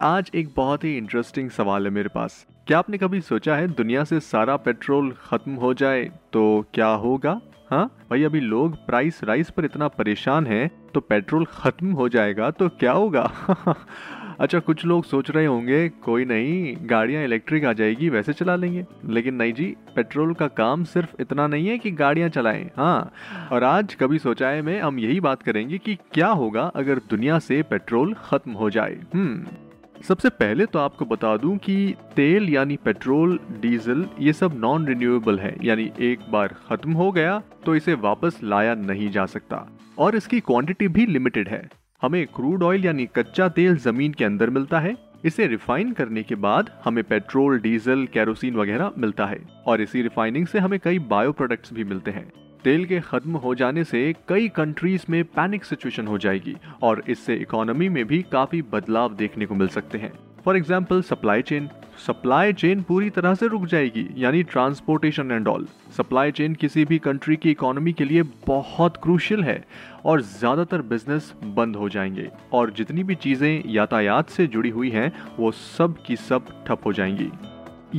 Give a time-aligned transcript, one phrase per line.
[0.00, 4.04] आज एक बहुत ही इंटरेस्टिंग सवाल है मेरे पास। क्या आपने कभी सोचा है दुनिया
[4.04, 6.02] से सारा पेट्रोल खत्म हो जाए
[6.32, 7.40] तो क्या होगा?
[7.70, 7.86] हाँ?
[8.10, 12.68] भाई, अभी लोग प्राइस राइस पर इतना परेशान हैं तो पेट्रोल खत्म हो जाएगा तो
[12.68, 13.30] क्या होगा?
[14.40, 18.84] अच्छा कुछ लोग सोच रहे होंगे, कोई नहीं, गाड़ियाँ इलेक्ट्रिक आ जाएगी, वैसे चला लेंगे।
[19.08, 23.12] लेकिन नहीं जी, पेट्रोल का काम सिर्फ़ इतना नहीं है कि गाड़ियाँ चलाएँ हाँ।
[23.52, 27.38] और आज कभी सोचा है मैं, हम यही बात करेंगे कि क्या होगा अगर दुनिया
[27.38, 29.46] से पेट्रोल खत्म हो जाए। हम्म।
[30.08, 35.38] सबसे पहले तो आपको बता दूँ कि तेल यानी पेट्रोल, डीजल, ये सब नॉन रिन्यूएबल
[35.38, 40.16] है। यानी एक बार खत्म हो गया तो इसे वापस लाया नहीं जा सकता। और
[40.16, 41.68] इसकी क्वांटिटी भी लिमिटेड है।
[42.02, 46.34] हमें क्रूड ऑयल यानी कच्चा तेल ज़मीन के अंदर मिलता है। इसे रिफाइन करने के
[46.34, 51.32] बाद हमें पेट्रोल डीजल कैरोसिन वगैरह मिलता है। और इसी रिफाइनिंग से हमें कई बायो
[51.32, 52.32] प्रोडक्ट्स भी मिलते हैं।
[52.64, 57.34] तेल के खत्म हो जाने से कई कंट्रीज़ में पैनिक सिचुएशन हो जाएगी और इससे
[57.36, 60.12] इकोनॉमी में भी काफ़ी बदलाव देखने को मिल सकते हैं।
[60.44, 65.66] For example supply chain supply chain पूरी तरह से रुक जाएगी, यानी transportation and all
[65.96, 69.62] supply chain किसी भी कंट्री की इकोनॉमी के लिए बहुत क्रूशियल है
[70.04, 75.12] और ज़्यादातर बिज़नेस बंद हो जाएँगे और जितनी भी चीज़ें यातायात से जुड़ी हुई हैं,
[75.38, 77.30] वो सब की सब ठप हो जाएँगी।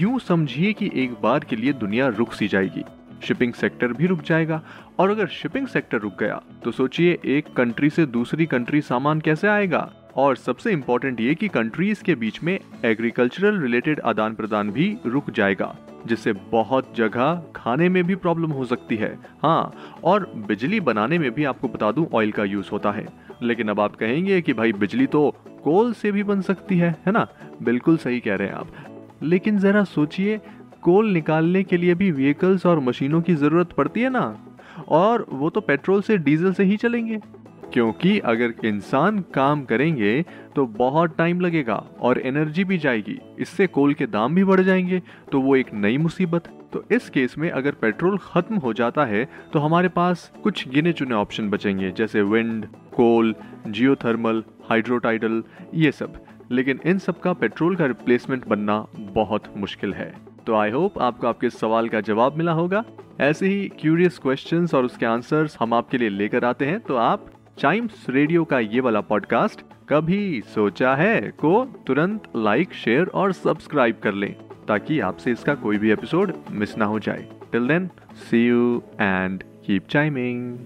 [0.00, 2.84] यूँ समझिए कि एक बार के लिए दुनिया रुक सी जाएगी।
[3.26, 4.62] शिपिंग सेक्टर भी रुक जाएगा।
[4.98, 9.48] और अगर शिपिंग सेक्टर रुक गया तो सोचिए एक कंट्री से दूसरी कंट्री सामान कैसे
[9.48, 9.90] आएगा?
[10.16, 15.30] और सबसे इम्पोर्टेंट ये कि कंट्रीज़ के बीच में एग्रीकल्चरल रिलेटेड आदान प्रदान भी रुक
[15.30, 15.74] जाएगा,
[16.06, 19.12] जिससे बहुत जगह खाने में भी प्रॉब्लम हो सकती है।
[19.42, 19.72] हाँ
[20.04, 23.06] और बिजली बनाने में भी आपको बता दूँ ऑयल का यूज़ होता है।
[23.42, 25.30] लेकिन अब आप कहेंगे कि भाई बिजली तो
[25.64, 27.26] कोल से भी बन सकती है है ना?
[27.62, 28.68] बिल्कुल सही कह रहे हैं आप।
[29.22, 30.40] लेकिन जरा सोचिए
[30.86, 34.24] कोल निकालने के लिए भी व्हीकल्स और मशीनों की ज़रूरत पड़ती है ना?
[34.88, 37.20] और वो तो पेट्रोल से डीजल से ही चलेंगे।
[37.72, 40.22] क्योंकि अगर इंसान काम करेंगे
[40.56, 45.02] तो बहुत टाइम लगेगा और एनर्जी भी जाएगी। इससे कोल के दाम भी बढ़ जाएँगे
[45.32, 49.24] तो वो एक नई मुसीबत। तो इस केस में अगर पेट्रोल खत्म हो जाता है
[49.52, 53.34] तो हमारे पास कुछ गिने चुने ऑप्शन बचेंगे, जैसे विंड कोल
[53.68, 55.42] जियोथर्मल हाइड्रोटाइडल
[55.74, 60.12] ये सब। लेकिन इन सब का पेट्रोल का रिप्लेसमेंट बनना बहुत मुश्किल है।
[60.46, 62.84] तो आई होप आपको आपके सवाल का जवाब मिला होगा।
[63.20, 67.26] ऐसे ही क्यूरियस क्वेश्चंस और उसके आंसर्स हम आपके लिए लेकर आते हैं। तो आप
[67.58, 73.98] चाइम्स रेडियो का ये वाला पॉडकास्ट कभी सोचा है को तुरंत लाइक शेयर और सब्सक्राइब
[74.02, 74.32] कर लें,
[74.68, 77.90] ताकि आपसे इसका कोई भी एपिसोड मिस ना हो जाए। Till then
[78.30, 80.58] see you and keep chiming